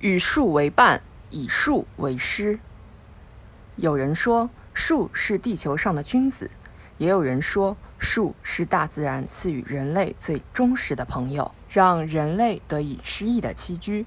[0.00, 2.58] 与树为伴，以树为师。
[3.76, 6.50] 有人说树是地球上的君子，
[6.96, 14.06] 也有人说树是大自然赐予人类最忠实的朋友，让人类得以诗意的栖居。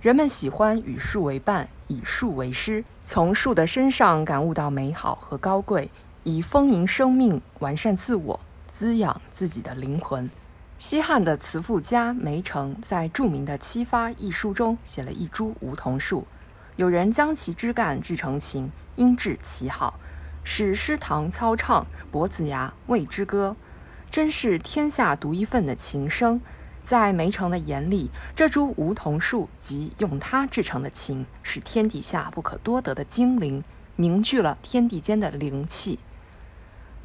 [0.00, 5.90] 人们喜欢与树为伴，以树为师，从树的身上感悟到美好和高贵，
[6.24, 8.40] 以丰盈生命，完善自我，
[8.70, 10.30] 滋养自己的灵魂。
[10.78, 16.26] 西汉的词赋家梅城在著名的《七发》一书中写了一株梧桐树，
[16.76, 19.98] 有人将其枝干制成琴，音质奇好，
[20.44, 23.56] 使诗堂操唱《伯子牙谓之歌》，
[24.10, 26.38] 真是天下独一份的琴声。
[26.84, 33.64] 在梅城的眼里，这株梧桐树及用它制成的琴，是天底下不可多得的精灵，
[33.96, 35.98] 凝聚了天地间的灵气。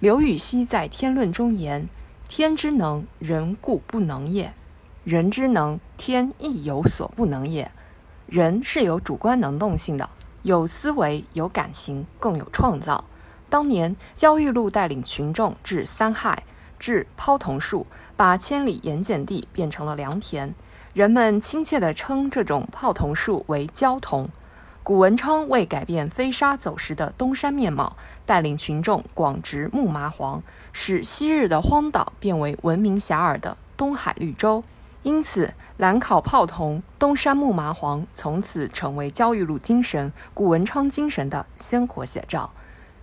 [0.00, 1.86] 刘禹锡在《天论》中言。
[2.28, 4.50] 天之能，人固不能也；
[5.02, 7.72] 人之能，天亦有所不能也。
[8.26, 10.10] 人是有主观能动性的，
[10.42, 13.02] 有思维，有感情，更有创造。
[13.48, 16.44] 当年焦裕禄带领群众治三害，
[16.78, 20.54] 治泡桐树，把千里盐碱地变成了良田。
[20.92, 24.28] 人们亲切地称这种泡桐树为焦桐。
[24.88, 27.94] 古文昌为改变飞沙走石的东山面貌，
[28.24, 30.42] 带领群众广植木麻黄。
[30.72, 34.64] 使昔日的荒岛变为闻名遐迩的东海绿洲，
[35.02, 42.50] 因此兰考泡桐、东山木麻黄从此成为焦裕禄精神、古文昌精神的鲜活写照。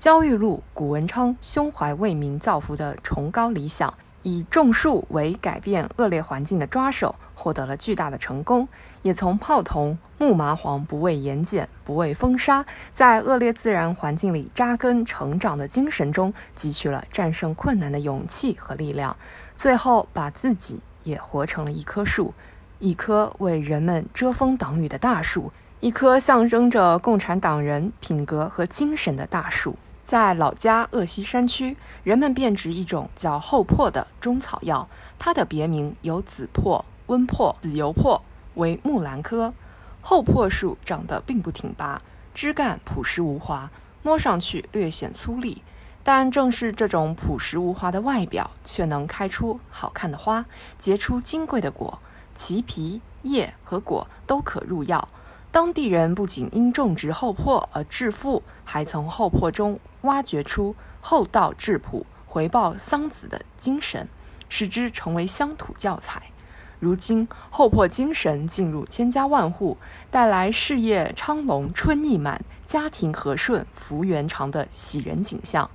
[0.00, 3.94] 焦裕禄、古文昌胸怀为民造福的崇高理想，
[4.28, 8.68] 以种树为改变恶劣环境的抓手，获得了巨大的成功，
[9.00, 9.96] 也从泡桐。
[10.18, 19.16] 木麻黄不畏盐碱，不畏风沙，在恶劣自然环境里扎根成长的精神中，汲取了战胜困难的勇气和力量，
[19.56, 22.34] 最后把自己也活成了一棵树，
[22.80, 29.76] 一棵为人们遮风挡雨的大树，一棵象征着共产党人品格和精神的大树。
[30.08, 34.88] 在老家鄂西山区，人们便植一种叫厚朴的中草药，
[35.18, 38.22] 它的别名有紫朴、温朴、紫油朴，
[38.54, 39.52] 为木兰科。
[40.00, 42.00] 厚朴树长得并不挺拔，
[42.32, 43.70] 枝干朴实无华，
[44.02, 45.58] 摸上去略显粗粝。
[46.02, 50.46] 但正是这种朴实无华的外表，却能开出好看的花，
[50.78, 51.98] 结出金贵的果。
[52.34, 55.06] 其皮、叶和果都可入药。
[55.50, 64.06] 当地人不仅因种植厚朴而致富，还从厚朴中挖掘出厚道质朴、回报桑梓的精神，
[64.48, 66.30] 使之成为乡土教材。
[66.78, 69.78] 如今，厚朴精神进入千家万户，
[70.10, 75.68] 带来事业昌隆、春意满、家庭和顺、福源长的喜人景象。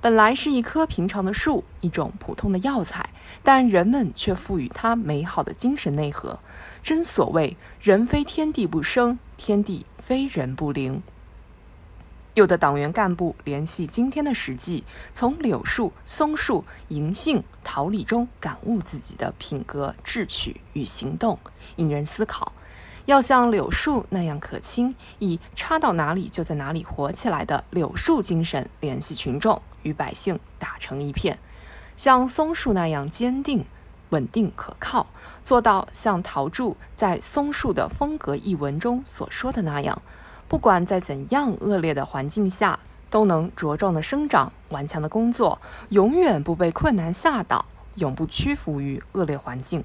[0.00, 3.10] 本来是一棵平常的树，一种普通的药材，
[3.42, 6.38] 但人们却赋予它美好的精神内核。
[6.82, 11.02] 真所谓“人非天地不生，天地非人不灵”。
[12.34, 14.84] 有的党员干部联系今天的实际，
[15.14, 21.38] 从柳树、松树、银杏、桃李中感悟自己的品格、志趣与行动，
[21.76, 22.52] 引人思考。
[23.06, 31.36] 要像柳树那样可亲，以插到哪里就在哪里活起来的柳树精神联系群众，与百姓打成一片；
[31.96, 33.64] 像松树那样坚定、
[34.10, 35.06] 稳定、可靠，
[35.44, 40.02] 做到像陶铸在《松树的风格》一文中所说的那样。
[40.48, 45.60] 不管在怎样恶劣的环境下，都能茁壮的生长，顽强的工作，
[45.90, 47.64] 永远不被困难吓倒，
[47.94, 49.84] 永不屈服于恶劣环境。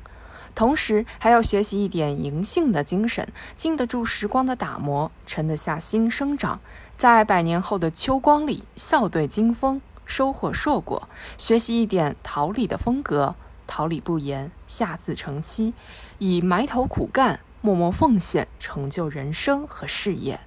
[0.54, 6.60] 同时，还要学习一点银杏的精神，经得住时光的打磨，沉得下心生长，
[6.98, 11.08] 在百年后的秋光里笑对金风，收获硕果。
[11.38, 13.34] 学习一点桃李的风格，
[13.66, 15.72] 桃李不言，下自成蹊，
[16.18, 20.42] 以埋头苦干，默默奉献，成就人生和事业。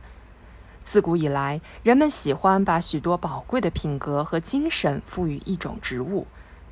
[0.82, 6.26] 自古以来，人们喜欢把许多宝贵的品格和精神赋予一种植物。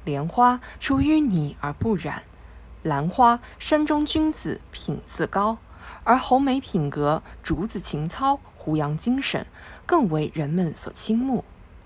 [0.05, 2.25] 莲花出淤泥而不染，
[2.83, 5.57] 兰花山中君子品自高，
[6.05, 9.47] 而红梅品格、竹子情操、胡杨精神，
[9.87, 11.43] 更为人们所倾慕。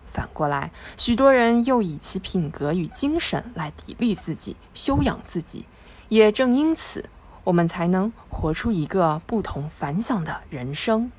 [0.06, 5.66] 反过来，许多人又以其品格与精神来砥砺自己、修养自己。
[6.08, 7.10] 也正因此，
[7.44, 11.10] 我们才能活出一个不同凡响的人生。